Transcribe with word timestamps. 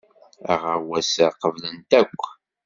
Aɣawas-a 0.53 1.27
qeblen-t 1.41 1.91
akk. 2.01 2.21